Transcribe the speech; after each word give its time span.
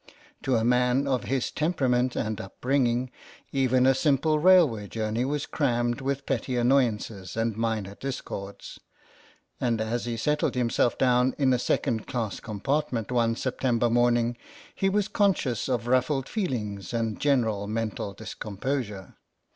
To 0.41 0.55
a 0.55 0.63
man 0.65 1.05
of 1.05 1.25
his 1.25 1.51
temperament 1.51 2.15
and 2.15 2.41
upbringing 2.41 3.11
even 3.51 3.85
a 3.85 3.93
simple 3.93 4.39
railway 4.39 4.87
journey 4.87 5.23
was 5.25 5.45
crammed 5.45 6.01
with 6.01 6.25
petty 6.25 6.57
annoyances 6.57 7.37
and 7.37 7.55
minor 7.55 7.93
discords, 7.93 8.79
and 9.59 9.79
as 9.79 10.05
he 10.05 10.17
settled 10.17 10.55
himself 10.55 10.97
down 10.97 11.35
in 11.37 11.53
a 11.53 11.59
second 11.59 12.07
class 12.07 12.39
compartment 12.39 13.11
one 13.11 13.35
September 13.35 13.91
morning 13.91 14.37
he 14.73 14.89
was 14.89 15.07
conscious 15.07 15.69
of 15.69 15.83
rufHed 15.83 16.27
feelings 16.27 16.95
and 16.95 17.19
general 17.19 17.67
mental 17.67 18.13
discomposure. 18.13 19.17